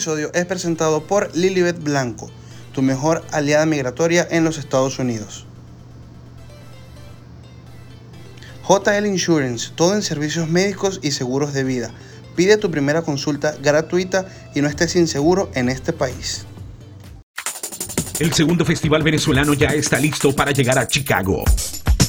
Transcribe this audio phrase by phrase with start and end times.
[0.00, 2.30] episodio es presentado por Lilibet Blanco,
[2.72, 5.44] tu mejor aliada migratoria en los Estados Unidos.
[8.66, 11.90] JL Insurance, todo en servicios médicos y seguros de vida.
[12.34, 14.24] Pide tu primera consulta gratuita
[14.54, 16.46] y no estés inseguro en este país.
[18.20, 21.44] El segundo festival venezolano ya está listo para llegar a Chicago.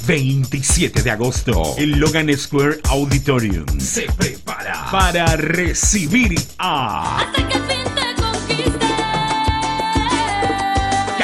[0.07, 7.31] 27 de agosto, el Logan Square Auditorium se prepara para recibir a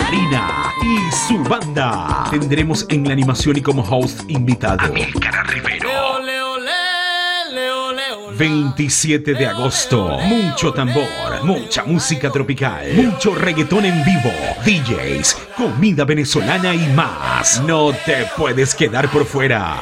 [0.07, 2.27] Karina y su banda.
[2.31, 5.89] Tendremos en la animación y como host invitado a Milcara Rivero.
[8.37, 14.31] 27 de agosto, mucho tambor, mucha música tropical, mucho reggaetón en vivo,
[14.63, 17.61] DJs, comida venezolana y más.
[17.63, 19.77] No te puedes quedar por fuera.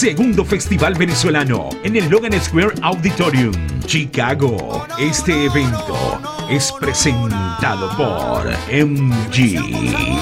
[0.00, 3.52] Segundo Festival Venezolano en el Logan Square Auditorium,
[3.84, 4.86] Chicago.
[4.98, 9.58] Este evento es presentado por MG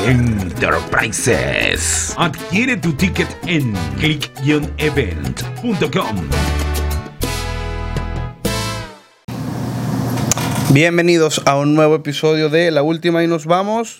[0.04, 2.12] Enterprises.
[2.16, 6.16] Adquiere tu ticket en click-event.com.
[10.70, 13.96] Bienvenidos a un nuevo episodio de La Última y nos vamos.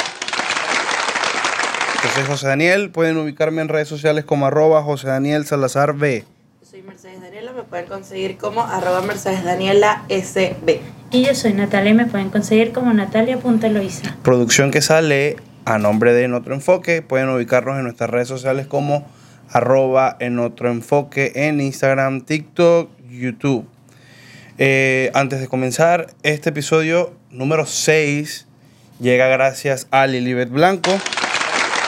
[2.09, 6.25] Yo soy José Daniel, pueden ubicarme en redes sociales como arroba José Daniel Salazar B.
[6.63, 10.81] Yo soy Mercedes Daniela, me pueden conseguir como arroba Mercedes Daniela SB.
[11.11, 14.17] Y yo soy Natalia y me pueden conseguir como natalia.loisa.
[14.23, 15.37] Producción que sale
[15.67, 17.03] a nombre de En Otro Enfoque.
[17.03, 19.07] Pueden ubicarnos en nuestras redes sociales como
[19.51, 23.69] arroba En Otro Enfoque en Instagram, TikTok, YouTube.
[24.57, 28.47] Eh, antes de comenzar, este episodio número 6
[28.99, 30.91] llega gracias a Lilibet Blanco,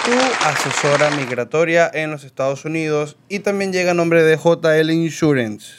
[0.04, 0.12] tu
[0.46, 5.72] asesora migratoria en los Estados Unidos, y también llega a nombre de JL Insurance.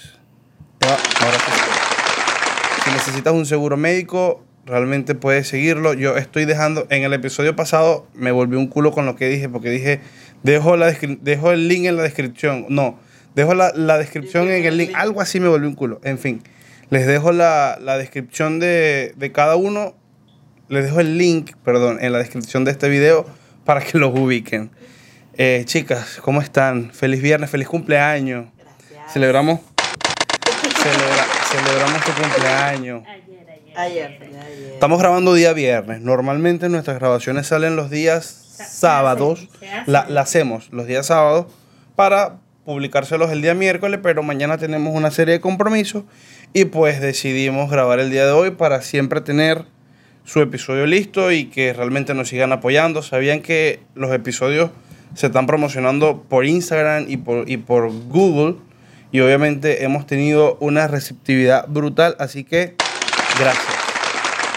[0.82, 2.84] Ahora sí.
[2.84, 5.94] Si necesitas un seguro médico, realmente puedes seguirlo.
[5.94, 9.50] Yo estoy dejando, en el episodio pasado me volví un culo con lo que dije,
[9.50, 10.02] porque dije,
[10.44, 12.66] dejo, la dejo el link en la descripción.
[12.70, 13.00] No,
[13.36, 14.92] dejo la, la descripción en el link.
[14.96, 16.00] Algo así me volvió un culo.
[16.04, 16.42] En fin,
[16.90, 19.96] les dejo la, la descripción de, de cada uno.
[20.68, 23.26] Les dejo el link, perdón, en la descripción de este video
[23.66, 24.72] para que los ubiquen.
[25.38, 26.92] Eh, chicas, ¿cómo están?
[26.94, 28.46] Feliz viernes, feliz cumpleaños.
[28.58, 29.14] Gracias.
[29.14, 29.60] Celebramos,
[30.84, 33.04] celebra- celebramos tu cumpleaños.
[33.08, 33.78] Ayer, ayer.
[33.78, 34.74] Ayer, fue ayer.
[34.74, 36.02] Estamos grabando día viernes.
[36.02, 38.26] Normalmente nuestras grabaciones salen los días
[38.70, 39.48] sábados.
[39.86, 41.48] La, la hacemos los días sábados
[41.96, 46.04] para publicárselos el día miércoles, pero mañana tenemos una serie de compromisos
[46.54, 49.66] y pues decidimos grabar el día de hoy para siempre tener
[50.24, 53.02] su episodio listo y que realmente nos sigan apoyando.
[53.02, 54.72] Sabían que los episodios
[55.16, 58.56] se están promocionando por Instagram y por, y por Google
[59.12, 62.76] y obviamente hemos tenido una receptividad brutal, así que
[63.38, 63.68] gracias.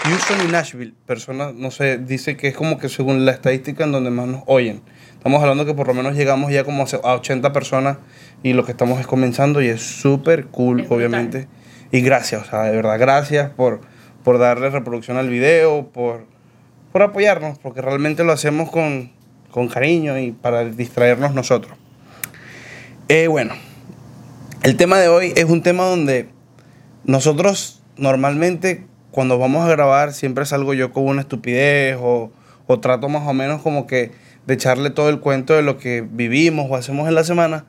[0.05, 3.91] Houston y Nashville, personas, no sé, dice que es como que según la estadística en
[3.91, 4.81] donde más nos oyen.
[5.13, 7.97] Estamos hablando que por lo menos llegamos ya como a 80 personas
[8.43, 10.97] y lo que estamos es comenzando y es súper cool, Es brutal.
[10.97, 11.47] obviamente.
[11.91, 13.81] Y gracias, o sea, de verdad, gracias por,
[14.25, 16.25] por darle reproducción al video, por,
[16.91, 19.11] por apoyarnos, porque realmente lo hacemos con,
[19.51, 21.77] con cariño y para distraernos nosotros.
[23.07, 23.53] Eh, bueno,
[24.63, 26.27] el tema de hoy es un tema donde
[27.03, 32.31] nosotros normalmente cuando vamos a grabar siempre salgo yo con una estupidez o,
[32.65, 34.11] o trato más o menos como que
[34.47, 37.65] de echarle todo el cuento de lo que vivimos o hacemos en la semana.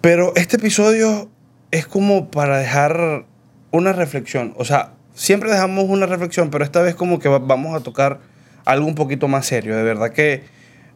[0.00, 1.30] Pero este episodio
[1.70, 3.26] es como para dejar
[3.70, 4.52] una reflexión.
[4.56, 8.20] O sea, siempre dejamos una reflexión, pero esta vez como que va- vamos a tocar
[8.64, 9.74] algo un poquito más serio.
[9.76, 10.44] De verdad que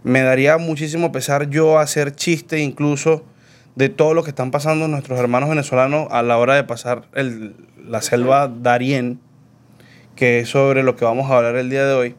[0.05, 3.25] me daría muchísimo pesar yo hacer chiste incluso
[3.75, 7.57] de todo lo que están pasando nuestros hermanos venezolanos a la hora de pasar el-
[7.87, 9.21] la selva Darién,
[10.17, 12.15] que es sobre lo que vamos a hablar el día de hoy.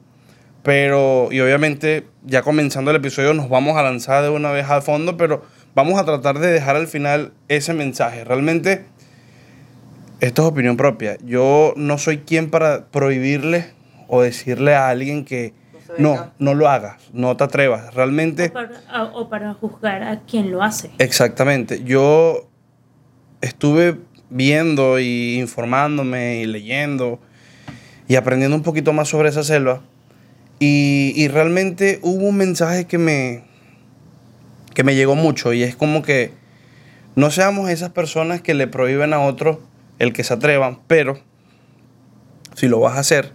[0.63, 4.81] Pero, y obviamente, ya comenzando el episodio, nos vamos a lanzar de una vez al
[4.81, 5.43] fondo, pero
[5.75, 8.23] vamos a tratar de dejar al final ese mensaje.
[8.23, 8.85] Realmente,
[10.21, 11.17] esto es opinión propia.
[11.25, 13.65] Yo no soy quien para prohibirle
[14.07, 15.53] o decirle a alguien que
[15.97, 17.93] No no, lo hagas, no te atrevas.
[17.93, 20.91] Realmente, O para, o para juzgar a quien lo hace.
[20.99, 21.83] exactamente.
[21.83, 22.47] Yo
[23.41, 23.97] estuve
[24.29, 27.19] viendo y informándome y leyendo
[28.07, 29.81] y aprendiendo un poquito más sobre esa selva.
[30.59, 33.43] Y, y realmente hubo un mensaje que me,
[34.75, 36.31] que me llegó mucho y es como que
[37.15, 39.57] no seamos esas personas que le prohíben a otros
[40.01, 41.19] el que se atrevan, pero
[42.55, 43.31] si lo vas a hacer,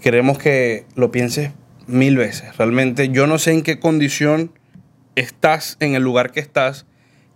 [0.00, 1.50] queremos que lo pienses
[1.86, 2.56] mil veces.
[2.56, 4.52] Realmente yo no sé en qué condición
[5.16, 6.86] estás en el lugar que estás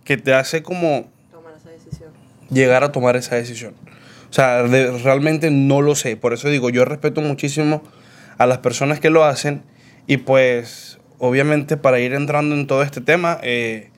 [0.03, 2.09] que te hace como Tomar esa decisión.
[2.49, 3.73] llegar a tomar esa decisión.
[4.29, 6.15] O sea, de- realmente no lo sé.
[6.15, 7.83] Por eso digo, yo respeto muchísimo
[8.37, 9.63] a las personas que lo hacen
[10.07, 13.89] y pues obviamente para ir entrando en todo este tema, eh,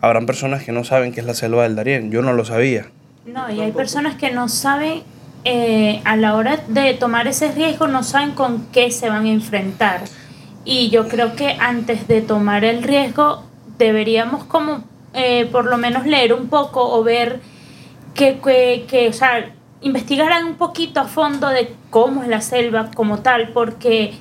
[0.00, 2.10] habrán personas que no saben qué es la selva del Darién.
[2.10, 2.90] Yo no lo sabía.
[3.32, 5.02] No, y hay personas que no saben,
[5.44, 9.28] eh, a la hora de tomar ese riesgo, no saben con qué se van a
[9.28, 10.00] enfrentar.
[10.64, 13.44] Y yo creo que antes de tomar el riesgo,
[13.76, 14.82] deberíamos como
[15.12, 17.40] eh, por lo menos leer un poco o ver
[18.14, 19.52] que, que, que, o sea,
[19.82, 24.14] investigar un poquito a fondo de cómo es la selva como tal, porque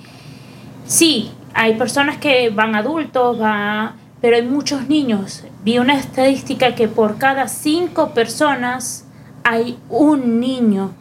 [0.86, 5.44] sí, hay personas que van adultos, va, pero hay muchos niños.
[5.64, 9.06] Vi una estadística que por cada cinco personas
[9.44, 10.92] hay un niño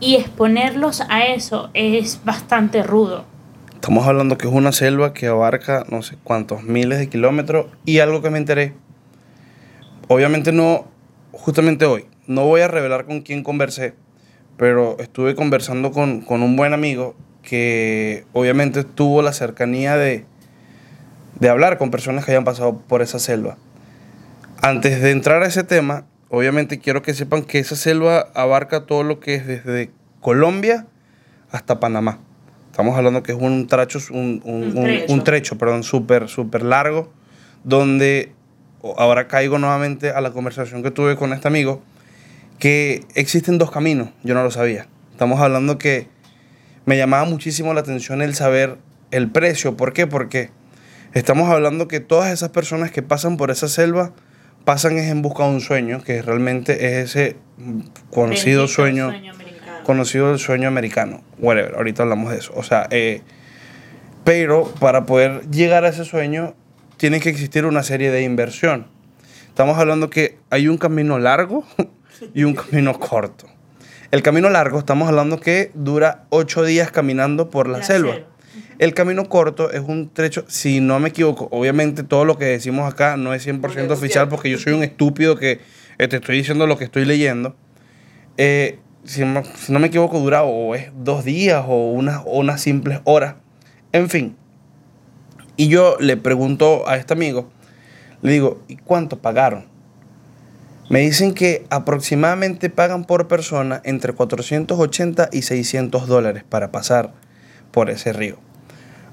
[0.00, 3.24] y exponerlos a eso es bastante rudo.
[3.74, 8.00] Estamos hablando que es una selva que abarca no sé cuántos miles de kilómetros y
[8.00, 8.74] algo que me enteré.
[10.08, 10.86] Obviamente no,
[11.32, 13.94] justamente hoy, no voy a revelar con quién conversé,
[14.56, 20.26] pero estuve conversando con, con un buen amigo que obviamente tuvo la cercanía de,
[21.40, 23.56] de hablar con personas que hayan pasado por esa selva.
[24.62, 29.02] Antes de entrar a ese tema, obviamente quiero que sepan que esa selva abarca todo
[29.02, 29.90] lo que es desde
[30.20, 30.86] Colombia
[31.50, 32.18] hasta Panamá.
[32.70, 35.12] Estamos hablando que es un tracho, un, un- Un trecho.
[35.12, 37.10] un trecho, perdón, súper, súper largo,
[37.64, 38.32] donde
[38.96, 41.82] ahora caigo nuevamente a la conversación que tuve con este amigo,
[42.58, 44.86] que existen dos caminos, yo no lo sabía.
[45.12, 46.06] Estamos hablando que
[46.86, 48.76] me llamaba muchísimo la atención el saber
[49.10, 49.76] el precio.
[49.76, 50.06] ¿Por qué?
[50.06, 50.50] Porque
[51.14, 54.12] estamos hablando que todas esas personas que pasan por esa selva
[54.64, 57.36] pasan es en busca de un sueño, que realmente es ese
[58.10, 59.84] conocido Bendito sueño, americano.
[59.84, 61.22] conocido el sueño americano.
[61.38, 62.52] Whatever, ahorita hablamos de eso.
[62.54, 63.22] O sea, eh,
[64.24, 66.54] pero para poder llegar a ese sueño
[66.96, 68.86] tiene que existir una serie de inversión.
[69.48, 71.64] Estamos hablando que hay un camino largo
[72.34, 73.46] y un camino corto.
[74.10, 78.12] El camino largo, estamos hablando que dura ocho días caminando por la, La selva.
[78.14, 78.26] selva.
[78.80, 82.90] El camino corto es un trecho, si no me equivoco, obviamente todo lo que decimos
[82.90, 85.60] acá no es 100% Porque es oficial porque yo soy un estúpido que
[85.98, 87.54] eh, te estoy diciendo lo que estoy leyendo.
[88.38, 92.38] Eh, si, no, si no me equivoco, dura o es dos días o unas, o
[92.38, 93.34] unas simples horas.
[93.92, 94.34] En fin.
[95.58, 97.50] Y yo le pregunto a este amigo,
[98.22, 99.66] le digo, ¿y cuánto pagaron?
[100.88, 107.12] Me dicen que aproximadamente pagan por persona entre 480 y 600 dólares para pasar
[107.72, 108.38] por ese río.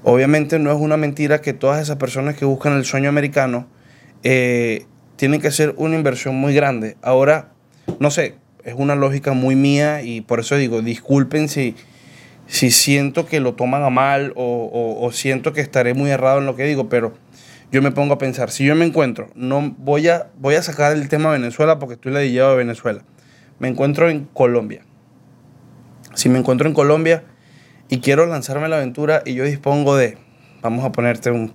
[0.02, 3.66] Obviamente no es una mentira que todas esas personas que buscan el sueño americano
[4.22, 4.86] eh,
[5.16, 6.96] tienen que hacer una inversión muy grande.
[7.02, 7.50] Ahora,
[7.98, 11.74] no sé, es una lógica muy mía y por eso digo, disculpen si,
[12.46, 16.56] si siento que lo toman a mal o siento que estaré muy errado en lo
[16.56, 17.14] que digo, pero
[17.70, 20.92] yo me pongo a pensar, si yo me encuentro, no voy a, voy a sacar
[20.92, 23.02] el tema Venezuela porque estoy ladillado de Venezuela,
[23.58, 24.82] me encuentro en Colombia.
[26.14, 27.24] Si me encuentro en Colombia
[27.88, 30.18] y quiero lanzarme a la aventura y yo dispongo de,
[30.62, 31.52] vamos a ponerte un,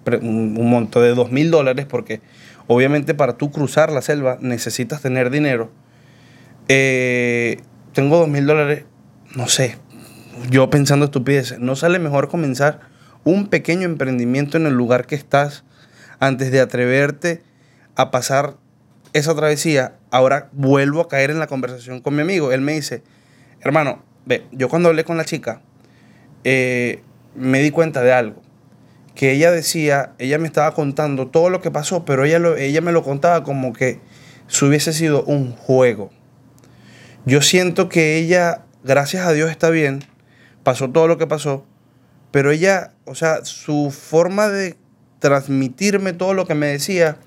[0.53, 2.21] monto de dos mil dólares porque
[2.67, 5.71] obviamente para tú cruzar la selva necesitas tener dinero.
[6.67, 7.61] Eh,
[7.93, 8.85] tengo dos mil dólares,
[9.35, 9.77] no sé,
[10.49, 12.79] yo pensando estupideces, ¿no sale mejor comenzar
[13.23, 15.63] un pequeño emprendimiento en el lugar que estás
[16.19, 17.43] antes de atreverte
[17.95, 18.57] a pasar
[19.13, 19.95] esa travesía?
[20.09, 22.51] Ahora vuelvo a caer en la conversación con mi amigo.
[22.51, 23.03] Él me dice,
[23.61, 25.61] hermano, ve, yo cuando hablé con la chica,
[26.43, 27.01] eh,
[27.35, 28.41] me di cuenta de algo.
[29.15, 32.91] Que ella decía, ella me estaba contando todo lo que pasó, pero ella, ella me
[32.91, 33.99] lo contaba como que
[34.47, 36.09] si hubiese sido un juego.
[37.25, 40.03] Yo siento que ella, gracias a Dios, está bien,
[40.63, 41.65] pasó todo lo que pasó,
[42.31, 44.75] pero ella, o sea, su forma de
[45.19, 47.17] transmitirme todo lo que me decía,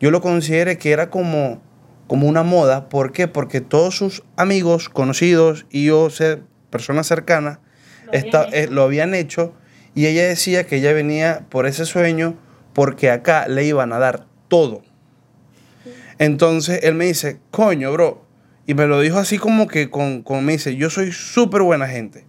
[0.00, 1.60] yo lo consideré que era como,
[2.06, 2.88] como una moda.
[2.88, 3.28] ¿Por qué?
[3.28, 6.08] Porque todos sus amigos, conocidos y yo,
[6.70, 7.58] personas cercanas,
[8.06, 8.54] Lo habían esta- hecho.
[8.56, 9.54] eh, lo habían hecho
[9.94, 12.36] y ella decía que ella venía por ese sueño
[12.72, 14.82] porque acá le iban a dar todo.
[16.18, 18.24] Entonces él me dice, coño, bro.
[18.66, 21.86] Y me lo dijo así como que con, con me dice, yo soy súper buena
[21.86, 22.24] gente.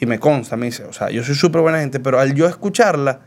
[0.00, 2.46] Y me consta, me dice, o sea, yo soy súper buena gente, pero al yo
[2.48, 3.20] escucharla,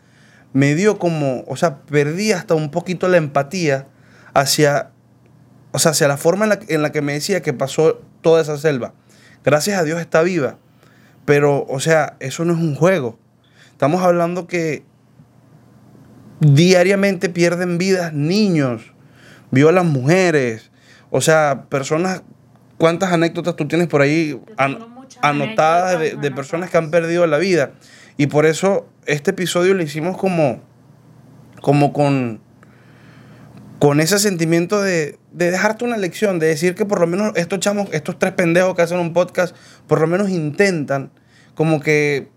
[0.53, 3.87] me dio como, o sea, perdí hasta un poquito la empatía
[4.33, 4.91] hacia,
[5.71, 8.41] o sea, hacia la forma en la, en la que me decía que pasó toda
[8.41, 8.93] esa selva.
[9.45, 10.57] Gracias a Dios está viva,
[11.27, 13.19] pero, o sea, eso no es un juego.
[13.74, 14.86] Estamos hablando que
[16.39, 18.93] diariamente pierden vidas niños,
[19.51, 20.72] violan mujeres,
[21.10, 22.24] o sea, personas,
[22.77, 24.77] ¿cuántas anécdotas tú tienes por ahí an-
[25.22, 27.72] anotadas de, de personas que han perdido la vida?
[28.15, 30.62] Y por eso este episodio lo hicimos como,
[31.62, 32.39] como con,
[33.79, 37.60] con ese sentimiento de, de dejarte una lección, de decir que por lo menos estos
[37.60, 39.56] chamos, estos tres pendejos que hacen un podcast,
[39.88, 41.12] por lo menos intentan
[41.53, 42.29] como que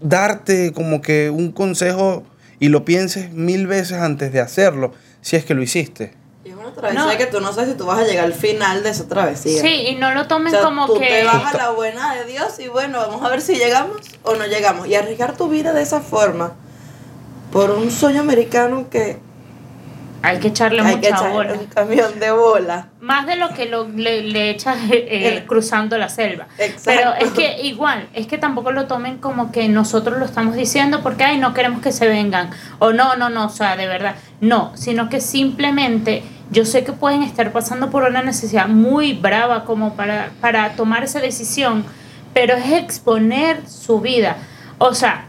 [0.00, 2.24] darte como que un consejo
[2.58, 6.14] y lo pienses mil veces antes de hacerlo, si es que lo hiciste.
[6.44, 7.18] Y es una travesía No.
[7.18, 9.60] que tú no sabes si tú vas a llegar al final de esa travesía.
[9.60, 11.06] Sí, y no lo O tomen sea, como tú que...
[11.06, 14.34] te vas a la buena de Dios y bueno, vamos a ver si llegamos o
[14.34, 14.86] no llegamos.
[14.88, 16.54] Y arriesgar tu vida de esa forma
[17.52, 19.18] por un sueño americano que
[20.24, 21.52] Hay que echarle hay que mucha echar bola.
[21.52, 22.88] un camión de bola.
[23.00, 26.46] Más de lo que lo- le, le echas eh, eh, El- cruzando la selva.
[26.58, 26.82] Exacto.
[26.86, 31.00] Pero es que igual, es que tampoco lo tomen como que nosotros lo estamos diciendo
[31.02, 32.50] porque, ay, no queremos que se vengan.
[32.78, 34.14] O no, no, no, o sea, de verdad.
[34.40, 39.64] No, sino que simplemente yo sé que pueden estar pasando por una necesidad muy brava
[39.64, 41.84] como para, para tomar esa decisión,
[42.32, 44.36] pero es exponer su vida.
[44.78, 45.26] O sea,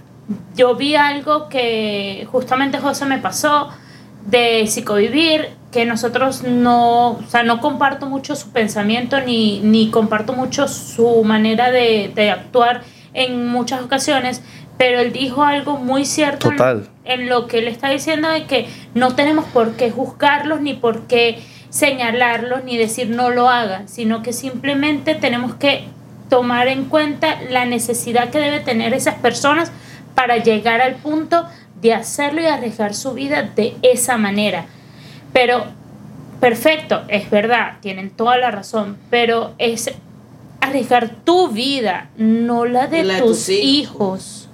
[0.56, 3.70] yo vi algo que justamente José me pasó
[4.26, 10.34] de psicovivir, que nosotros no, o sea, no comparto mucho su pensamiento ni, ni comparto
[10.34, 12.82] mucho su manera de, de actuar
[13.14, 14.42] en muchas ocasiones,
[14.78, 16.50] pero él dijo algo muy cierto
[17.06, 21.08] en- lo que él está diciendo de que no tenemos por qué juzgarlos ni por
[21.08, 25.86] qué señalarlos ni decir no lo hagan, sino que simplemente tenemos que
[26.30, 29.72] tomar en cuenta la necesidad que debe tener esas personas
[30.16, 31.46] para llegar al punto
[31.86, 34.66] de hacerlo y arriesgar su vida de esa manera.
[35.34, 35.66] Pero,
[36.40, 39.92] perfecto, es verdad, tienen toda la razón, pero es
[40.62, 43.64] arriesgar tu vida, no la de la tus tus hijos.
[43.64, 44.50] hijos.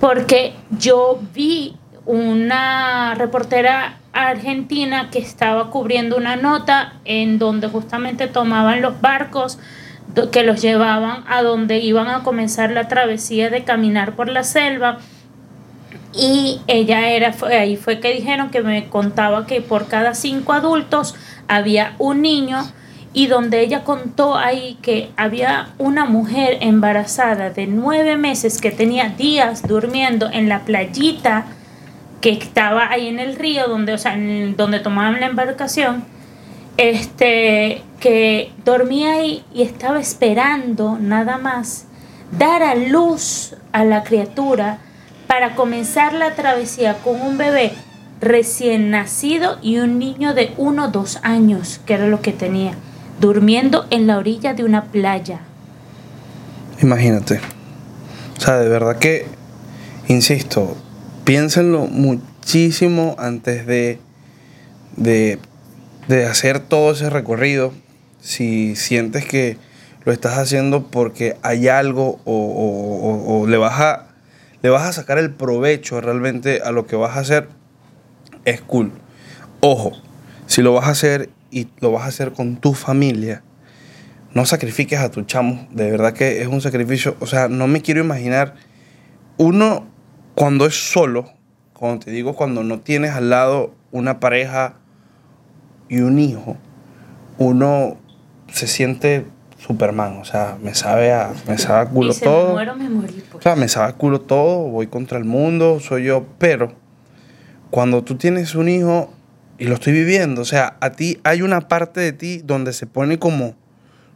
[0.00, 8.82] Porque yo vi una reportera argentina que estaba cubriendo una nota en donde justamente tomaban
[8.82, 9.58] los barcos
[10.30, 14.98] que los llevaban a donde iban a comenzar la travesía de caminar por la selva
[16.16, 20.52] y ella era fue- ahí fue que dijeron que me contaba que por cada cinco
[20.52, 21.14] adultos
[21.48, 22.58] había un niño
[23.12, 29.08] y donde ella contó ahí que había una mujer embarazada de nueve meses que tenía
[29.10, 31.46] días durmiendo en la playita
[32.20, 36.04] que estaba ahí en el río donde o sea en- donde tomaban la embarcación
[36.76, 41.86] este que dormía ahí y estaba esperando nada más
[42.36, 44.78] dar a luz a la criatura
[45.26, 47.72] para comenzar la travesía con un bebé
[48.20, 52.72] recién nacido y un niño de uno o dos años, que era lo que tenía,
[53.20, 55.40] durmiendo en la orilla de una playa.
[56.82, 57.40] Imagínate.
[58.36, 59.26] O sea, de verdad que,
[60.08, 60.76] insisto,
[61.24, 63.98] piénsenlo muchísimo antes de,
[64.96, 65.38] de,
[66.08, 67.72] de hacer todo ese recorrido.
[68.20, 69.56] Si sientes que
[70.04, 74.06] lo estás haciendo porque hay algo o, o- o- o le, vas a,
[74.64, 77.48] le vas a sacar el provecho realmente a lo que vas a hacer,
[78.46, 78.92] es cool.
[79.60, 79.92] Ojo,
[80.46, 83.42] si lo vas a hacer y lo vas a hacer con tu familia,
[84.32, 85.68] no sacrifiques a tu chamo.
[85.70, 87.14] De verdad que es un sacrificio.
[87.20, 88.54] O sea, no me quiero imaginar.
[89.36, 89.86] Uno,
[90.34, 91.30] cuando es solo,
[91.74, 94.76] cuando te digo, cuando no tienes al lado una pareja
[95.90, 96.56] y un hijo,
[97.36, 97.98] uno
[98.50, 99.26] se siente
[99.66, 100.18] Superman.
[100.18, 102.52] O sea, me sabe a, me sabe a culo Dice, me todo.
[102.52, 103.22] muero, me morí.
[103.28, 103.44] O pues".
[103.44, 106.72] sea, me sabe a culo todo, voy contra el mundo, soy yo, pero
[107.70, 109.12] cuando tú tienes un hijo
[109.58, 112.86] y lo estoy viviendo, o sea, a ti hay una parte de ti donde se
[112.86, 113.54] pone como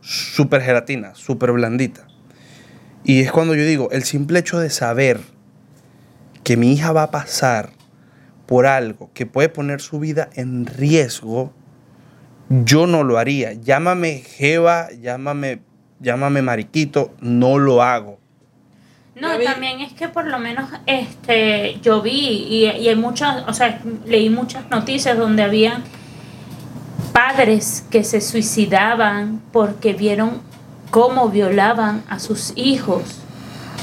[0.01, 2.07] súper gelatina, súper blandita.
[3.05, 5.21] Y es cuando yo digo, el simple hecho de saber
[6.45, 7.71] que mi hija va a pasar
[8.47, 11.53] por algo que puede poner su vida en riesgo,
[12.49, 13.53] yo no lo haría.
[13.53, 15.61] Llámame Jeva, llámame,
[16.01, 18.19] llámame Mariquito, no lo hago.
[19.15, 23.53] No, también es que por lo menos este yo vi y, y hay muchas, o
[23.53, 25.83] sea, leí muchas noticias donde habían
[27.13, 30.41] padres que se suicidaban porque vieron
[30.91, 33.03] cómo violaban a sus hijos.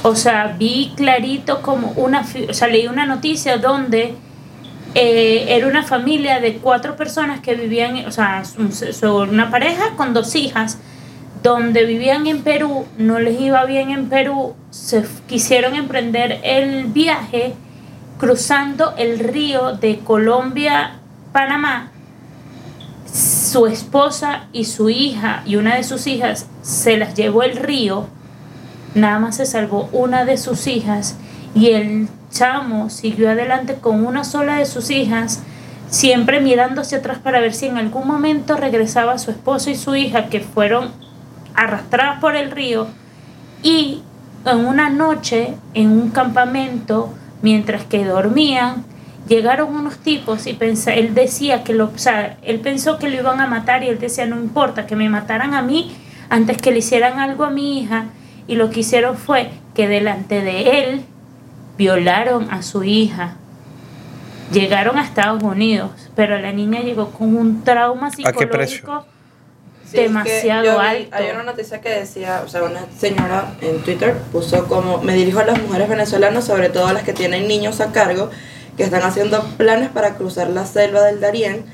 [0.04, 4.16] O sea, vi clarito como una, o sea, leí una noticia donde
[4.98, 8.44] eh, era una familia de cuatro personas que vivían, o sea,
[9.04, 10.78] una pareja con dos hijas,
[11.44, 17.54] donde vivían en Perú, no les iba bien en Perú, se quisieron emprender el viaje
[18.18, 21.00] cruzando el río de Colombia,
[21.34, 21.92] Panamá.
[23.06, 28.08] Su esposa y su hija y una de sus hijas se las llevó el río,
[28.94, 31.18] nada más se salvó una de sus hijas
[31.56, 35.42] y el chamo siguió adelante con una sola de sus hijas,
[35.90, 39.96] siempre mirando hacia atrás para ver si en algún momento regresaba su esposo y su
[39.96, 40.92] hija que fueron
[41.56, 42.88] arrastradas por el río
[43.64, 44.02] y
[44.46, 48.84] en una noche en un campamento mientras que dormían
[49.28, 53.16] llegaron unos tipos y pensa, él decía que lo, o sea, él pensó que lo
[53.16, 55.96] iban a matar y él decía, no importa, que me mataran a mí
[56.30, 58.06] antes que le hicieran algo a mi hija.
[58.48, 61.06] Y lo que hicieron fue que delante de él
[61.78, 63.36] violaron a su hija.
[64.52, 69.06] Llegaron a Estados Unidos, pero la niña llegó con un trauma psicológico
[69.86, 71.16] Sí, es que demasiado yo vi- alto.
[71.16, 75.40] Hay una noticia que decía, o sea, una señora en Twitter puso como, me dirijo
[75.40, 78.30] a las mujeres venezolanas, sobre todo a las que tienen niños a cargo,
[78.78, 81.66] que están haciendo planes para cruzar la selva del Darién,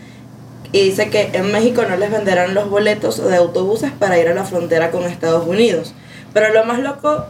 [0.74, 4.34] y dice que en México no les venderán los boletos de autobuses para ir a
[4.34, 5.94] la frontera con Estados Unidos.
[6.34, 7.26] Pero lo más loco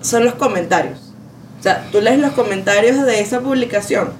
[0.00, 1.05] son los comentarios.
[1.92, 4.12] Tú lees los comentarios de esa publicación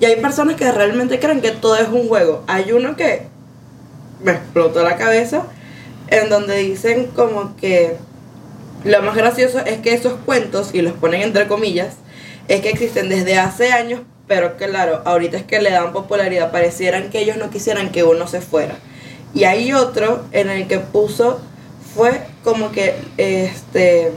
[0.00, 2.42] y hay personas que realmente creen que todo es un juego.
[2.46, 3.26] Hay uno que
[4.22, 5.44] me explotó la cabeza,
[6.08, 7.96] en donde dicen como que
[8.84, 11.96] lo más gracioso es que esos cuentos, y los ponen entre comillas,
[12.48, 17.10] es que existen desde hace años, pero claro, ahorita es que le dan popularidad, parecieran
[17.10, 18.76] que ellos no quisieran que uno se fuera.
[19.34, 21.40] Y hay otro en el que puso,
[21.94, 24.12] fue como que, este,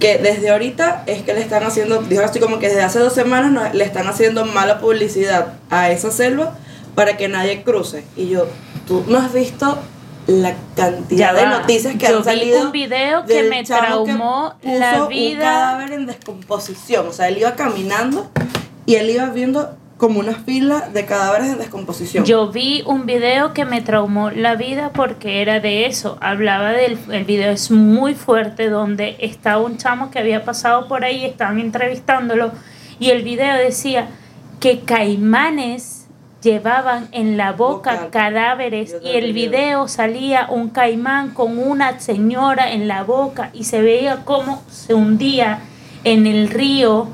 [0.00, 3.12] que desde ahorita es que le están haciendo, dijo así como que desde hace dos
[3.12, 6.56] semanas no- le están haciendo mala publicidad a esa selva
[6.94, 8.04] para que nadie cruce.
[8.16, 8.46] Y yo,
[8.88, 9.78] tú no has visto
[10.26, 12.62] la cantidad de noticias que Yo han vi salido.
[12.62, 15.40] un video que me chamo que traumó puso la Un vida.
[15.40, 17.06] cadáver en descomposición.
[17.08, 18.30] O sea, él iba caminando
[18.86, 22.24] y él iba viendo como una fila de cadáveres en descomposición.
[22.24, 26.16] Yo vi un video que me traumó la vida porque era de eso.
[26.22, 31.04] Hablaba del el video es muy fuerte donde estaba un chamo que había pasado por
[31.04, 32.50] ahí, estaban entrevistándolo
[32.98, 34.08] y el video decía
[34.58, 36.06] que caimanes
[36.42, 42.88] llevaban en la boca cadáveres y el video salía un caimán con una señora en
[42.88, 45.60] la boca y se veía cómo se hundía
[46.04, 47.08] en el río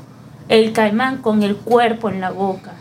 [0.47, 2.76] el caimán con el cuerpo en la boca.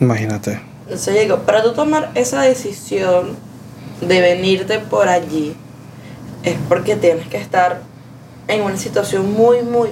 [0.00, 0.60] Imagínate.
[0.84, 3.36] Entonces yo digo, para tú tomar esa decisión
[4.00, 5.54] de venirte por allí,
[6.42, 7.82] es porque tienes que estar
[8.48, 9.90] en una situación muy, muy,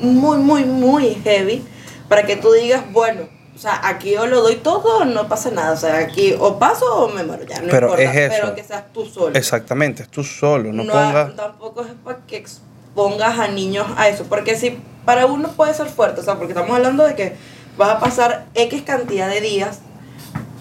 [0.00, 1.62] muy, muy, muy heavy
[2.08, 3.22] para que tú digas, bueno,
[3.54, 5.72] o sea, aquí o lo doy todo o no pasa nada.
[5.72, 8.02] O sea, aquí o paso o me muero, ya no Pero importa.
[8.02, 8.40] es eso.
[8.40, 9.36] Pero que seas tú solo.
[9.36, 11.36] Exactamente, es tú solo, no, No, pongas...
[11.36, 15.88] tampoco es para que expongas a niños a eso, porque si para uno puede ser
[15.88, 17.36] fuerte, o sea, porque estamos hablando de que
[17.80, 19.80] vas a pasar X cantidad de días,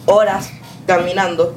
[0.05, 0.51] horas
[0.87, 1.53] caminando,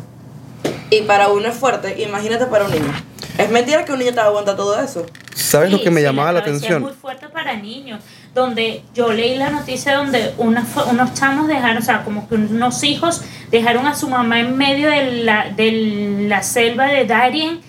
[0.90, 2.92] y para uno es fuerte, imagínate para un niño.
[3.38, 5.07] Es mentira que un niño te aguanta todo eso.
[5.35, 6.75] ¿Sabes lo que me sí, llamaba la atención?
[6.75, 8.01] Es muy fuerte para niños.
[8.35, 12.35] Donde yo leí la noticia donde unas fu- unos chamos dejaron, o sea, como que
[12.35, 17.61] unos hijos dejaron a su mamá en medio de la, de la selva de Darien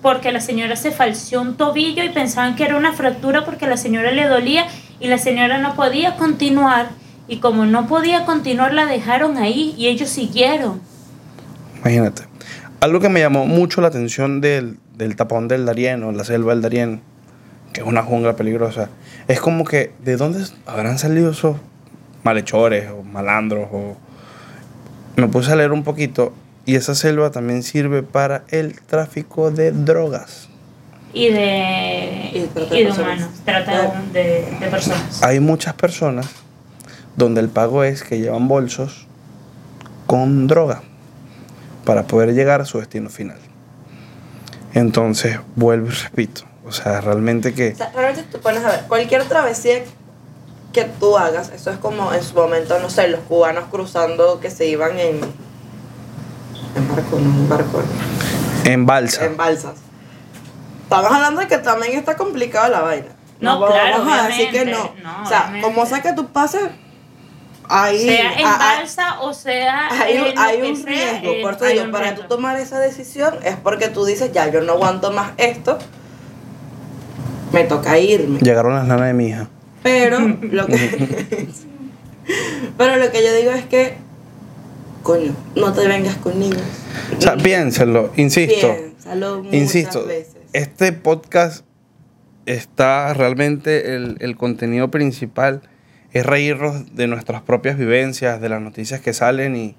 [0.00, 3.76] porque la señora se falció un tobillo y pensaban que era una fractura porque la
[3.76, 4.66] señora le dolía
[4.98, 6.88] y la señora no podía continuar.
[7.28, 10.80] Y como no podía continuar, la dejaron ahí y ellos siguieron.
[11.80, 12.24] Imagínate.
[12.80, 16.52] Algo que me llamó mucho la atención del, del tapón del Darién o la selva
[16.52, 17.00] del Darién,
[17.72, 18.88] que es una jungla peligrosa,
[19.28, 21.56] es como que de dónde habrán salido esos
[22.24, 23.96] malhechores o malandros o...
[25.16, 26.32] Me puse a leer un poquito
[26.64, 30.48] y esa selva también sirve para el tráfico de drogas.
[31.14, 32.98] Y de, Y y trata de, de personas.
[32.98, 34.22] humanos, trata de,
[34.58, 35.22] de personas.
[35.22, 36.26] Hay muchas personas
[37.16, 39.06] donde el pago es que llevan bolsos
[40.06, 40.82] con droga
[41.84, 43.38] para poder llegar a su destino final.
[44.74, 48.80] Entonces, vuelvo y repito, o sea, realmente que O sea, realmente tú pones a ver,
[48.88, 49.82] cualquier travesía
[50.72, 54.50] que tú hagas, eso es como en su momento, no sé, los cubanos cruzando que
[54.50, 55.20] se iban en,
[56.74, 57.82] en barco, no en barco,
[58.64, 59.74] en balsa, en balsas.
[60.84, 63.08] Estamos hablando de que también está complicada la vaina.
[63.40, 64.94] No, vamos claro, a decir que no.
[65.02, 65.66] no, o sea, obviamente.
[65.66, 66.62] como sea que tú pases,
[67.72, 71.30] ahí sea en balsa o sea hay, un- en lo hay que un sea, riesgo.
[71.32, 72.22] eh, Por eso digo, para riesgo.
[72.22, 75.78] tú tomar esa decisión es porque tú dices, ya, yo no aguanto más esto,
[77.52, 78.38] me toca irme.
[78.40, 79.48] llegaron las nanas de mi hija.
[79.82, 81.48] Pero lo que
[82.78, 83.94] Pero lo que yo digo es que
[85.02, 86.62] coño, no te vengas con niños.
[87.18, 90.36] O sea, piénsenlo, insisto, Piénsalo muchas insisto, veces.
[90.52, 91.64] este podcast
[92.46, 95.62] está realmente el, el contenido principal
[96.12, 99.74] es reírnos de nuestras propias vivencias, de las noticias que salen y,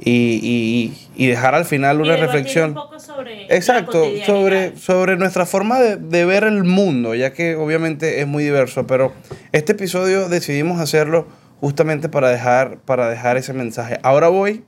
[0.00, 2.70] y, y- y dejar al final una reflexión.
[2.70, 7.54] un poco sobre Exacto, sobre, sobre nuestra forma de, de ver el mundo, ya que
[7.56, 9.12] obviamente es muy diverso, pero
[9.52, 11.28] este episodio decidimos hacerlo
[11.60, 13.98] justamente para dejar, para dejar ese mensaje.
[14.02, 14.64] Ahora voy,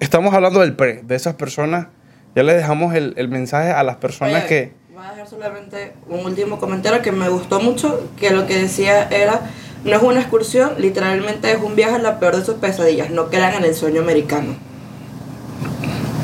[0.00, 1.86] estamos hablando del pre, de esas personas,
[2.34, 4.83] ya les dejamos el, el mensaje a las personas Oye, que...
[5.04, 9.06] Voy a dejar solamente un último comentario que me gustó mucho, que lo que decía
[9.10, 9.50] era
[9.84, 13.10] No es una excursión, literalmente es un viaje a la peor de sus pesadillas.
[13.10, 14.56] No crean en el sueño americano.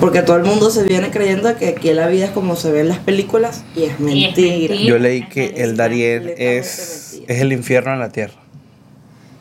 [0.00, 2.80] Porque todo el mundo se viene creyendo que aquí la vida es como se ve
[2.80, 4.74] en las películas y es Y es mentira.
[4.76, 8.40] Yo leí que el Completamente es, es el infierno en la tierra.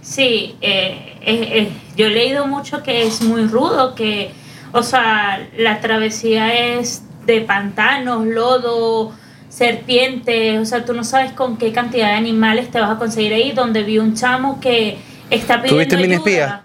[0.02, 4.32] Sí, eh, eh, eh, yo he leído mucho que es muy rudo, que,
[4.74, 9.14] o sea, la travesía es de pantanos, lodo,
[9.50, 13.34] serpientes, o sea, tú no sabes con qué cantidad de animales te vas a conseguir
[13.34, 14.98] ahí, donde vi un chamo que
[15.30, 16.08] está pidiendo ¿Tuviste ayuda.
[16.08, 16.62] Miniespía?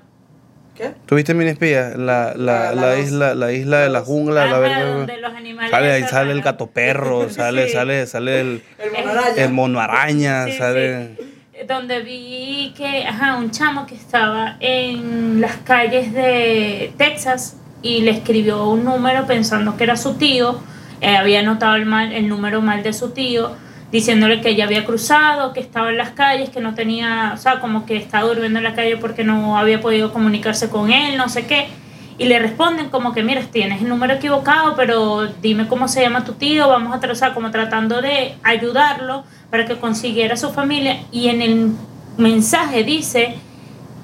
[0.77, 0.91] ¿Qué?
[1.07, 1.91] ¿Tuviste Miniespía?
[1.97, 4.85] La, la, La- la, isla, la isla de la jungla, la Ajá, verga.
[4.87, 7.73] donde los animales Sale, ahí sale el gato perro, sale, Sí.
[7.73, 10.59] sale, sale el, El el mono araña, Sí, sí.
[10.59, 11.11] sale.
[11.69, 18.11] donde vi que, ajá, un chamo que estaba en las calles de Texas y le
[18.11, 20.61] escribió un número pensando que era su tío,
[21.05, 23.53] eh, había anotado el, mal, el número mal de su tío,
[23.93, 27.61] diciéndole que ya había cruzado, que estaba en las calles, que no tenía, o sea,
[27.61, 31.29] como que estaba durmiendo en la calle porque no había podido comunicarse con él, no
[31.29, 31.69] sé qué.
[32.17, 36.25] Y le responden como que, mira, tienes el número equivocado, pero dime cómo se llama
[36.25, 41.01] tu tío, vamos a trazar como tratando de ayudarlo para que consiguiera su familia.
[41.13, 41.73] Y en el
[42.17, 43.37] mensaje dice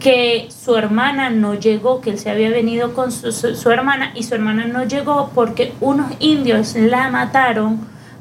[0.00, 4.12] que su hermana no llegó, que él se había venido con su, su- su hermana
[4.16, 7.78] y su hermana no llegó porque unos indios la mataron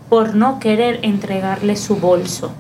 [0.10, 2.52] por no querer entregarle su bolso.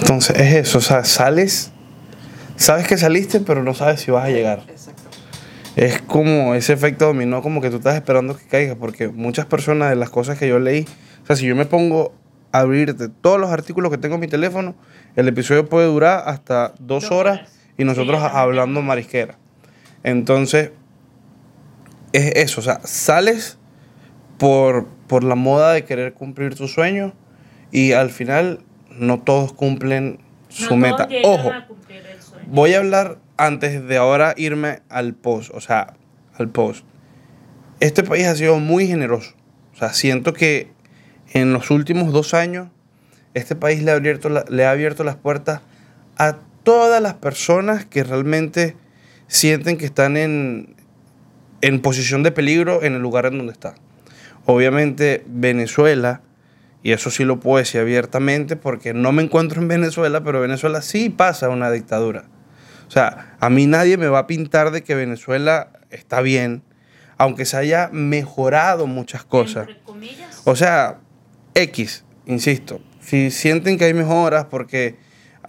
[0.00, 1.70] Entonces es eso, o sea, sales,
[2.56, 4.62] sabes que saliste, pero no sabes si vas a llegar.
[4.68, 5.02] Exacto.
[5.76, 9.90] Es como ese efecto dominó, como que tú estás esperando que caiga, porque muchas personas
[9.90, 10.86] de las cosas que yo leí,
[11.22, 12.12] o sea, si yo me pongo
[12.52, 14.74] a abrirte todos los artículos que tengo en mi teléfono,
[15.16, 17.50] el episodio puede durar hasta dos, Dos horas, horas.
[17.78, 19.36] Y nosotros Sí, hablando marisquera.
[20.04, 20.70] Entonces,
[22.12, 23.58] es eso, o sea, sales
[24.38, 27.12] por, por la moda de querer cumplir tu sueño
[27.70, 31.08] y al final no todos cumplen su No meta.
[31.24, 31.66] Ojo, a.
[32.46, 35.94] Voy a hablar antes de ahora irme al post, o sea,
[36.38, 36.84] al post.
[37.80, 39.32] Este país ha sido muy generoso.
[39.74, 40.70] O sea, siento que
[41.32, 42.68] en los últimos dos años
[43.34, 45.62] este país le ha abierto, la- le ha abierto las puertas
[46.18, 48.76] a todas las personas que realmente
[49.26, 50.76] sienten que están en,
[51.60, 53.74] en posición de peligro en el lugar en donde están.
[54.44, 56.22] Obviamente Venezuela,
[56.82, 60.82] y eso sí lo puedo decir abiertamente porque no me encuentro en Venezuela, pero Venezuela
[60.82, 62.24] sí pasa una dictadura.
[62.88, 66.62] O sea, a mí nadie me va a pintar de que Venezuela está bien,
[67.16, 69.68] aunque se haya mejorado muchas cosas.
[70.44, 70.98] O sea,
[71.54, 74.96] X, insisto, si sienten que hay mejoras porque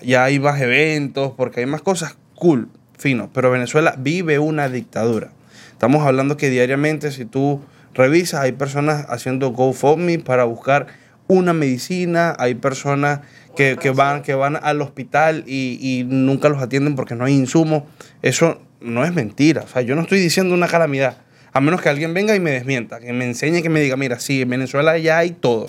[0.04, 3.30] ya hay más eventos, porque hay más cosas, cool, fino.
[3.34, 5.32] Pero Venezuela vive una dictadura.
[5.72, 7.62] Estamos hablando que diariamente, si tú
[7.94, 10.88] revisas, hay personas haciendo GoFundMe para buscar
[11.28, 13.22] una medicina, hay personas
[13.56, 17.34] que, que van, que van al hospital y, y nunca los atienden porque no hay
[17.34, 17.84] insumos.
[18.22, 19.62] Eso no es mentira.
[19.64, 21.18] O sea, yo no estoy diciendo una calamidad.
[21.54, 24.20] A menos que alguien venga y me desmienta, que me enseñe, que me diga, mira,
[24.20, 25.68] sí, en Venezuela ya hay todo.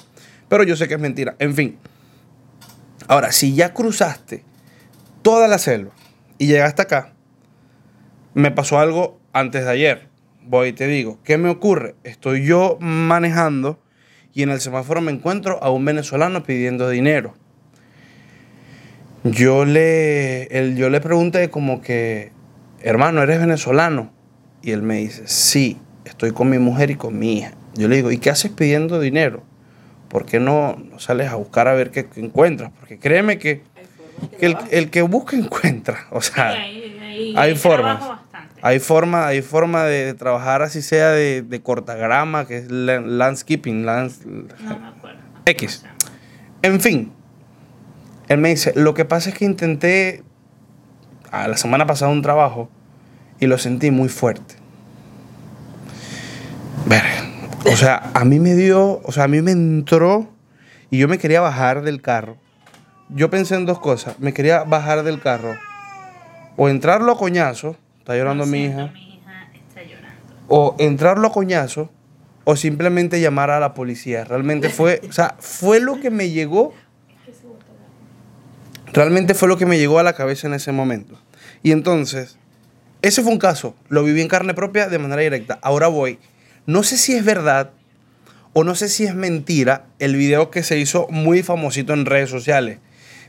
[0.48, 1.36] Pero yo sé que es mentira.
[1.38, 1.76] En fin.
[3.08, 4.44] Ahora, si ya cruzaste
[5.22, 5.92] toda la selva
[6.38, 7.12] y llegaste acá,
[8.34, 10.08] me pasó algo antes de ayer.
[10.46, 11.94] Voy y te digo, ¿qué me ocurre?
[12.04, 13.78] Estoy yo manejando
[14.32, 17.34] y en el semáforo me encuentro a un venezolano pidiendo dinero.
[19.24, 22.30] Yo le, él- yo le pregunté como que,
[22.82, 24.12] hermano, ¿eres venezolano?
[24.62, 27.52] Y él me dice, sí, estoy con mi mujer y con mi hija.
[27.74, 29.42] Yo le digo, ¿y qué haces pidiendo dinero?
[30.08, 32.70] ¿Por qué no, sales a buscar a ver qué, encuentras?
[32.78, 33.62] Porque créeme que,
[34.40, 36.06] el, el que busca encuentra.
[36.10, 38.02] O sea, hay, hay- hay hay formas.
[38.62, 43.00] hay forma, hay forma de, de trabajar así sea de, de cortagrama, que es la-
[43.00, 45.18] landscaping, lands- No me acuerdo.
[45.46, 45.84] X.
[46.62, 47.12] En fin,
[48.28, 50.22] él me dice, lo que pasa es que intenté
[51.30, 52.70] a la semana pasada un trabajo
[53.40, 54.54] y lo sentí muy fuerte.
[56.86, 57.23] Verga.
[57.66, 60.28] O sea, a mí me dio, o sea, a mí me entró
[60.90, 62.36] y yo me quería bajar del carro.
[63.08, 64.18] Yo pensé en dos cosas.
[64.18, 65.56] Me quería bajar del carro
[66.56, 70.20] o entrarlo a coñazo, está llorando Lo mi hija, Mi hija está llorando.
[70.48, 71.90] o entrarlo a coñazo
[72.44, 74.24] o simplemente llamar a la policía.
[74.24, 76.74] Realmente fue, o sea, fue lo que me llegó
[78.92, 81.18] Realmente fue lo que me llegó a la cabeza en ese momento.
[81.64, 82.38] Y entonces,
[83.02, 83.74] ese fue un caso.
[83.88, 85.58] Lo viví en carne propia de manera directa.
[85.62, 86.20] Ahora voy.
[86.66, 87.70] No sé si es verdad
[88.52, 92.30] o no sé si es mentira el video que se hizo muy famosito en redes
[92.30, 92.78] sociales.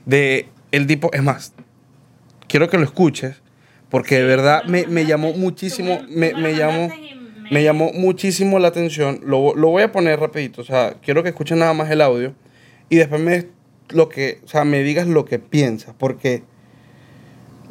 [0.05, 1.53] De el tipo, es más,
[2.47, 3.41] quiero que lo escuches
[3.89, 6.89] porque de verdad me, me llamó muchísimo, me, me llamó,
[7.49, 9.21] me llamó muchísimo la atención.
[9.23, 10.61] Lo, lo voy a poner rapidito.
[10.61, 12.35] O sea, quiero que escuchen nada más el audio
[12.89, 13.47] y después me,
[13.89, 15.95] lo que, o sea, me digas lo que piensas.
[15.97, 16.43] Porque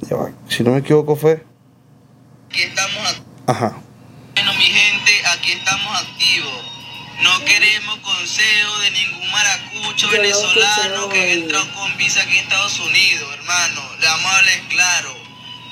[0.09, 1.44] Ya va, Si no me equivoco fue...
[2.48, 3.22] Aquí estamos.
[3.46, 3.77] Ajá.
[4.35, 5.53] Bueno, mi gente, aquí
[7.21, 11.31] No queremos consejo de ningún maracucho Yo venezolano que hoy.
[11.33, 13.97] entró con visa aquí en Estados Unidos, hermano.
[13.99, 15.17] Le vamos a hablar claro.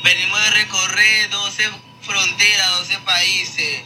[0.04, 1.70] Venimos de recorrer 12
[2.02, 3.82] fronteras, 12 países.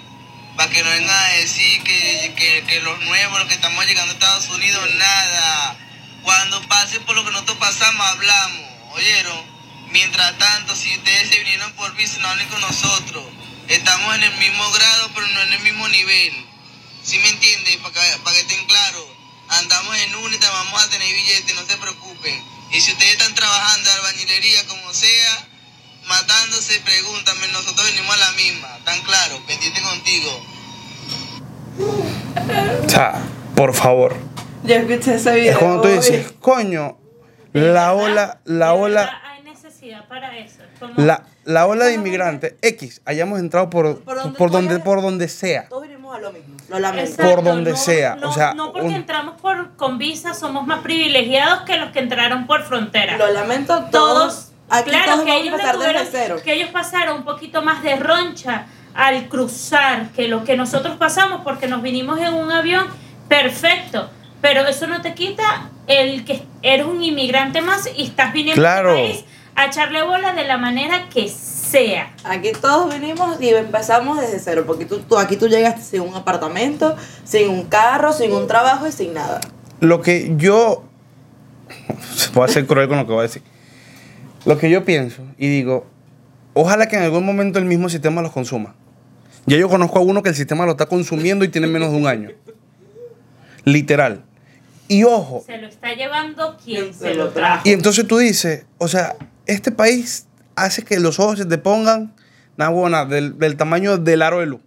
[0.56, 4.12] Para que no vengan a decir que, que, que los nuevos, los que estamos llegando
[4.12, 5.76] a Estados Unidos, nada.
[6.22, 8.66] Cuando pase por lo que nosotros pasamos, hablamos.
[8.92, 9.44] ¿Oyeron?
[9.90, 13.24] Mientras tanto, si ustedes se vinieron por visa, no hablen con nosotros.
[13.68, 16.46] Estamos en el mismo grado, pero no en el mismo nivel.
[17.06, 17.80] ¿Sí me entienden?
[17.82, 19.06] Para que, pa' que estén claros.
[19.48, 22.34] Andamos en UNITA, vamos a tener billetes, no se preocupen.
[22.72, 25.46] Y si ustedes están trabajando de albañilería, como sea,
[26.08, 28.68] matándose, pregúntame, nosotros venimos a la misma.
[28.84, 29.38] ¿Tan claro?
[29.46, 30.30] Pendiente contigo.
[32.84, 33.22] O sea,
[33.54, 34.16] por favor.
[34.64, 35.52] Yo escuché ese video.
[35.52, 36.98] Es cuando tú dices, coño,
[37.52, 40.58] la ola, la ola, Hay necesidad para eso.
[40.80, 45.68] Como- la, la ola de inmigrantes X, hayamos entrado por, ¿Por donde, por donde sea.
[46.12, 46.56] A lo mismo.
[46.68, 47.10] Lo lamento.
[47.10, 50.34] Exacto, por donde no- sea, No, o sea, no porque un- entramos por, con visa
[50.34, 53.16] somos más privilegiados que los que entraron por frontera.
[53.18, 53.90] Lo lamento todos.
[53.90, 56.36] todos, Aquí claro, todos que vamos ellos, a le empezar desde tuvieron- cero.
[56.44, 61.42] que ellos pasaron un poquito más de roncha al cruzar que lo que nosotros pasamos
[61.44, 62.86] porque nos vinimos en un avión
[63.28, 64.08] perfecto.
[64.40, 68.90] Pero eso no te quita el que eres un inmigrante más y estás viniendo Claro.
[68.92, 71.55] a este país a echarle bola de la manera que sea.
[72.24, 76.14] Aquí todos vinimos y empezamos desde cero, porque tú, tú- aquí tú llegaste sin un
[76.14, 79.40] apartamento, sin un carro, sin un trabajo y sin nada.
[79.80, 80.84] Lo que yo.
[82.34, 83.42] Voy a ser cruel con lo que voy a decir.
[84.44, 85.86] Lo que yo pienso y digo,
[86.54, 88.74] ojalá que en algún momento el mismo sistema los consuma.
[89.46, 91.96] Ya yo conozco a uno que el sistema lo está consumiendo y tiene menos de
[91.98, 92.30] un año.
[93.64, 94.22] Literal.
[94.88, 97.62] Y ojo, Se lo está llevando Quien se lo trajo.
[97.68, 102.14] y entonces tú dices, o sea, este país hace que los ojos se te pongan,
[102.56, 104.60] nada buena, del, tamaño del aro de luz.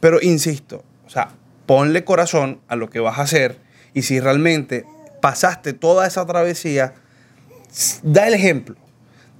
[0.00, 1.30] Pero insisto, o sea,
[1.64, 3.58] ponle corazón a lo que vas a hacer
[3.94, 4.84] y si realmente
[5.20, 6.94] pasaste toda esa travesía,
[8.02, 8.76] da el ejemplo.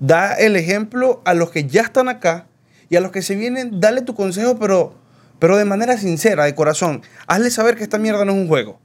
[0.00, 2.46] Da el ejemplo a los que ya están acá
[2.88, 4.94] y a los que se vienen, dale tu consejo, pero,
[5.38, 7.02] pero de manera sincera, de corazón.
[7.26, 8.80] Hazle saber que esta mierda no es un juego.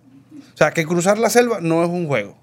[0.54, 2.41] O sea, que cruzar la selva no es un juego.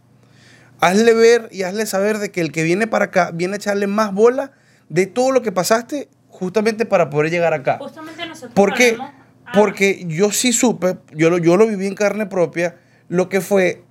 [0.80, 3.86] Hazle ver y hazle saber de que el que viene para acá viene a echarle
[3.86, 4.52] más bola
[4.88, 7.78] de todo lo que pasaste justamente para poder llegar acá.
[7.78, 8.96] Justamente nosotros ¿Por qué?
[9.00, 12.76] ah, Porque yo sí supe, yo lo, yo lo viví en carne propia,
[13.08, 13.82] lo que fue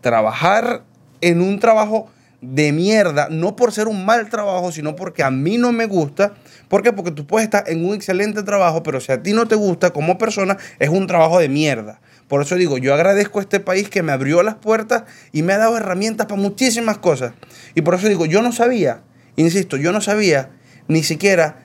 [0.00, 0.84] trabajar
[1.20, 2.10] en un trabajo
[2.42, 6.34] de mierda, no por ser un mal trabajo, sino porque a mí no me gusta.
[6.68, 6.92] ¿Por qué?
[6.92, 9.90] Porque tú puedes estar en un excelente trabajo, pero si a ti no te gusta
[9.90, 12.00] como persona, es un trabajo de mierda.
[12.28, 15.52] Por eso digo, yo agradezco a este país que me abrió las puertas y me
[15.52, 17.32] ha dado herramientas para muchísimas cosas.
[17.74, 19.02] Y por eso digo, yo no sabía,
[19.36, 20.50] insisto, yo no sabía
[20.88, 21.64] ni siquiera,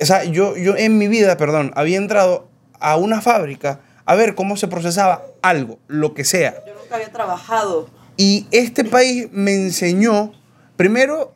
[0.00, 4.34] o sea, yo, yo en mi vida, perdón, había entrado a una fábrica a ver
[4.34, 6.62] cómo se procesaba algo, lo que sea.
[6.66, 7.88] Yo nunca había trabajado.
[8.16, 10.32] Y este país me enseñó,
[10.76, 11.34] primero,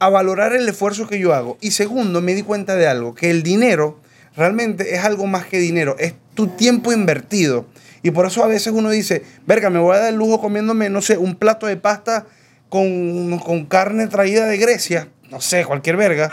[0.00, 1.56] a valorar el esfuerzo que yo hago.
[1.60, 4.00] Y segundo, me di cuenta de algo, que el dinero
[4.34, 7.66] realmente es algo más que dinero, es tu tiempo invertido.
[8.02, 10.88] Y por eso a veces uno dice, verga, me voy a dar el lujo comiéndome,
[10.88, 12.26] no sé, un plato de pasta
[12.68, 16.30] con, con carne traída de Grecia, no sé, cualquier verga.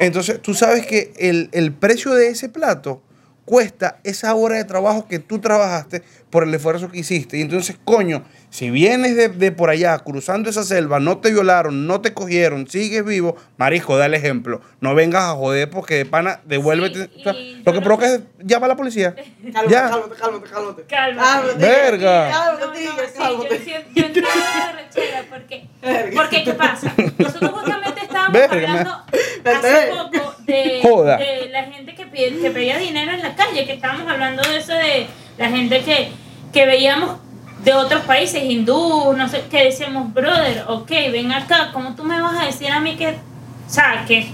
[0.00, 3.02] Entonces tú sabes que el, el precio de ese plato
[3.44, 7.38] cuesta esa hora de trabajo que tú trabajaste por el esfuerzo que hiciste.
[7.38, 11.86] Y entonces, coño, si vienes de, de por allá cruzando esa selva, no te violaron,
[11.86, 14.60] no te cogieron, sigues vivo, marisco, da el ejemplo.
[14.82, 17.06] No vengas a joder porque de pana, devuélvete.
[17.06, 19.14] Sí, O sea, y lo que no- provoca es llama a la policía.
[19.54, 19.88] Cálmate, ya.
[19.88, 20.82] cálmate, cálmate, cálmate.
[20.82, 21.54] Cálmate.
[21.58, 22.28] Verga.
[22.28, 23.48] No, Cálmate, no, tigre, sí, cálmate.
[23.48, 26.10] yo, entiendo- yo entiendo la rechera porque, Verga.
[26.22, 26.94] porque ¿qué pasa?
[27.18, 29.04] Nosotros justamente estábamos Verga, hablando
[29.46, 31.16] hace poco de, Joda.
[31.16, 34.58] de la gente que, pide- que pedía dinero en la calle, que estábamos hablando de
[34.58, 35.06] eso de
[35.38, 36.10] la gente que,
[36.52, 37.18] que veíamos
[37.64, 42.20] de otros países, hindú, no sé, que decíamos, brother, ok, ven acá, ¿cómo tú me
[42.20, 44.30] vas a decir a mí que, o sea, que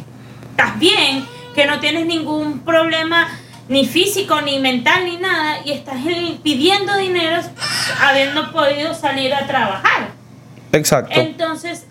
[0.51, 3.29] estás bien, que no tienes ningún problema
[3.69, 5.97] ni físico, ni mental, ni nada, y estás
[6.43, 7.43] pidiendo dinero
[8.01, 10.09] habiendo podido salir a trabajar?
[10.73, 11.21] Exacto.
[11.21, 11.87] Entonces,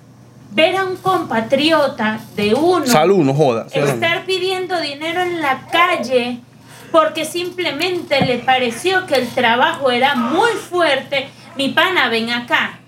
[0.52, 3.67] ver a un compatriota de uno Salud, no joda.
[3.69, 3.91] ¿sí o no?
[3.91, 6.39] estar pidiendo dinero en la calle
[6.91, 12.80] porque simplemente le pareció que el trabajo era muy fuerte, mi pana, ven acá.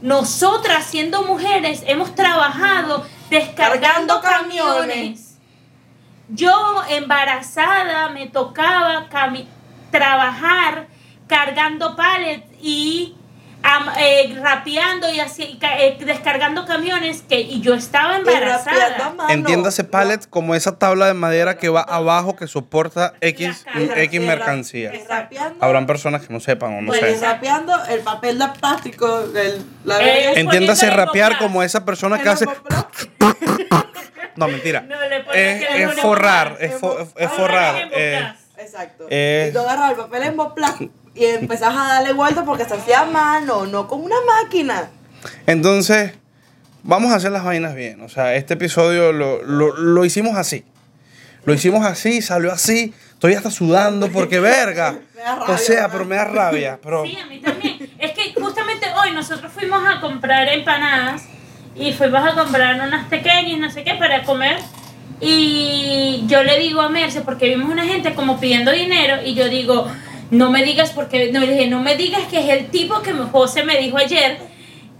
[0.00, 5.38] Nosotras, siendo mujeres, hemos trabajado descargando Cargando camiones.
[6.28, 9.06] Yo, embarazada, me tocaba
[9.90, 10.86] trabajar
[11.26, 13.14] cargando pallets y
[13.64, 19.14] am- eh, rapeando y así, eh, descargando camiones que y yo estaba embarazada.
[19.30, 23.64] Entiéndase pallet como esa tabla de madera que va abajo que soporta X.
[23.96, 24.92] X mercancía.
[25.60, 27.18] Habrán personas que no sepan o no y sé.
[27.20, 32.46] rapeando el papel de plástico, el, la Eh, Entiéndase rapear como esa persona que hace.
[34.36, 34.80] No, mentira.
[34.80, 37.76] No, le pones Es, que le es forrar, es, fo- es forrar.
[38.58, 39.06] Exacto.
[39.08, 40.36] Y tú agarras el papel en
[41.14, 44.90] y empezás a darle vuelta porque se hacía a mano, no con una máquina.
[45.46, 46.12] Entonces,
[46.82, 48.00] vamos a hacer las vainas bien.
[48.02, 50.64] O sea, este episodio lo, lo- lo hicimos así.
[51.44, 52.94] Lo hicimos así, salió así.
[53.12, 54.92] Estoy hasta sudando porque verga.
[55.14, 55.90] Me da rabia, o sea, ¿verdad?
[55.92, 56.78] pero me da rabia.
[56.82, 57.78] Pero Sí, a mí también.
[57.98, 61.22] Es que justamente hoy nosotros fuimos a comprar empanadas
[61.74, 64.58] y fuimos a comprar unas pequeñas, no sé qué, para comer.
[65.20, 69.48] Y yo le digo a Merce, porque vimos una gente como pidiendo dinero, y yo
[69.48, 69.86] digo,
[70.34, 73.12] no me digas, porque no le dije, no me digas que es el tipo que
[73.12, 74.38] José me dijo ayer.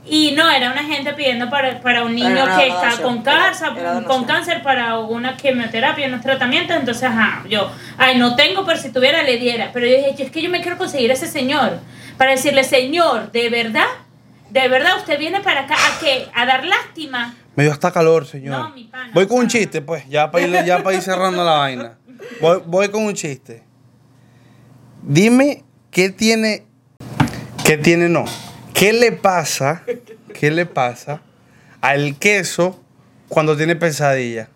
[0.07, 4.03] Y no, era una gente pidiendo para, para un niño que está con cáncer, era
[4.05, 6.77] con cáncer para una quimioterapia, unos tratamientos.
[6.77, 9.71] Entonces, ajá, yo, ay, no tengo, pero si tuviera le diera.
[9.73, 11.79] Pero yo dije, yo, es que yo me quiero conseguir a ese señor
[12.19, 13.87] para decirle, señor, ¿de verdad?
[14.51, 16.29] ¿De verdad usted viene para acá a qué?
[16.35, 17.35] ¿A dar lástima?
[17.57, 18.59] me dio hasta calor, señor.
[18.59, 21.45] No, mi pana, voy con un chiste, pues, ya para ir, ya para ir cerrando
[21.45, 21.99] la vaina.
[22.41, 23.63] Voy, voy con un chiste.
[25.07, 26.65] Dime qué tiene.
[27.65, 28.25] ¿Qué tiene no?
[28.75, 29.83] ¿Qué le pasa?
[30.39, 31.23] ¿Qué le pasa
[31.81, 32.83] al queso
[33.29, 34.49] cuando tiene pesadilla?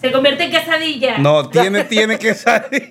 [0.00, 1.18] Se convierte en quesadilla.
[1.18, 2.88] No, tiene, tiene quesadilla.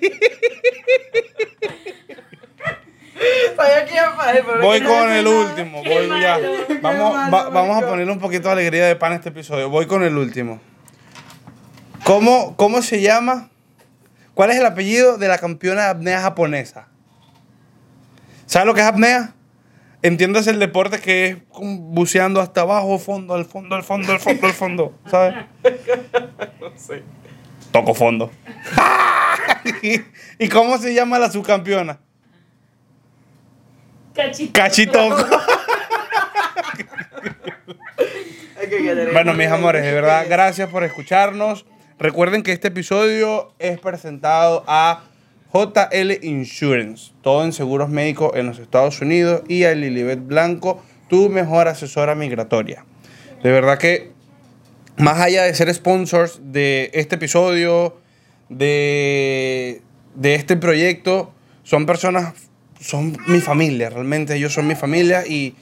[4.60, 5.82] Voy con el último.
[5.84, 6.38] Voy ya.
[6.82, 9.68] Vamos, va- vamos a ponerle un poquito de alegría de pan a este episodio.
[9.70, 10.60] Voy con el último.
[12.04, 13.50] ¿Cómo, cómo se llama?
[14.34, 16.88] ¿Cuál es el apellido de la campeona de apnea japonesa?
[18.46, 19.32] ¿Sabes lo que es apnea?
[20.02, 24.46] Entiendes el deporte que es buceando hasta abajo, fondo, al fondo, al fondo, al fondo,
[24.46, 24.98] al fondo.
[25.10, 25.34] ¿Sabes?
[27.72, 28.30] Toco fondo.
[30.38, 31.98] ¿Y cómo se llama la subcampeona?
[34.14, 34.52] Cachito.
[34.52, 35.26] Cachitoco.
[38.68, 41.64] Querer- Bueno, mis amores, de verdad, gracias por escucharnos.
[41.98, 45.04] Recuerden que este episodio es presentado a
[45.52, 51.28] JL Insurance, todo en seguros médicos en los Estados Unidos, y a Lilibet Blanco, tu
[51.28, 52.84] mejor asesora migratoria.
[53.44, 54.10] De verdad que,
[54.96, 57.96] más allá de ser sponsors de este episodio,
[58.48, 59.80] de,
[60.16, 62.34] de este proyecto, son personas,
[62.80, 65.54] son mi familia, realmente ellos son mi familia y,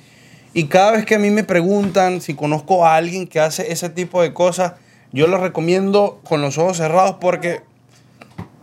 [0.55, 3.91] y cada vez que a mí me preguntan si conozco a alguien que hace ese
[3.91, 4.73] tipo de cosas,
[5.13, 7.61] yo los recomiendo con los ojos cerrados porque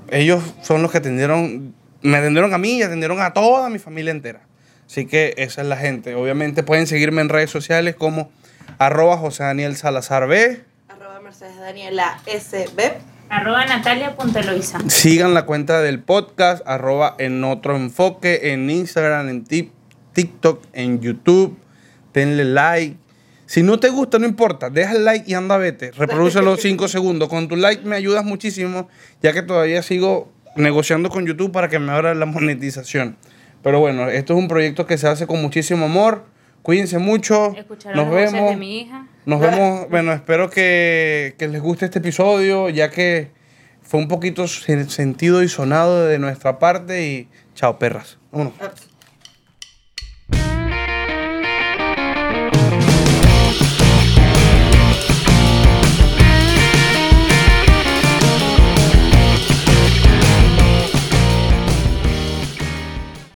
[0.09, 4.11] ellos son los que atendieron, me atendieron a mí y atendieron a toda mi familia
[4.11, 4.41] entera.
[4.87, 6.15] Así que esa es la gente.
[6.15, 8.31] Obviamente pueden seguirme en redes sociales como
[8.79, 10.63] arroba José Daniel Salazar B.
[10.87, 12.93] Arroba Mercedes Daniela SB.
[13.29, 14.79] Arroba natalia.eloisa.
[14.87, 19.71] Sigan la cuenta del podcast, arroba en otro enfoque, en Instagram, en Tik-
[20.13, 21.55] TikTok, en YouTube.
[22.11, 22.97] Denle like.
[23.49, 24.69] Si no te gusta, no importa.
[24.69, 25.89] Deja el like y anda vete.
[25.91, 27.29] Reprodúcelo 5 segundos.
[27.29, 28.87] Con tu like me ayudas muchísimo,
[29.23, 33.17] ya que todavía sigo negociando con YouTube para que me abra la monetización.
[33.63, 36.25] Pero bueno, esto es un proyecto que se hace con muchísimo amor.
[36.61, 37.55] Cuídense mucho.
[37.57, 38.49] Escuchar Nos las voces vemos.
[38.51, 39.07] de mi hija.
[39.25, 43.31] Nos vemos, bueno, espero que, que les guste este episodio, ya que
[43.81, 48.19] fue un poquito sen- sentido y sonado de nuestra parte y chao perras.
[48.31, 48.53] Vámonos.
[48.61, 48.88] Ups.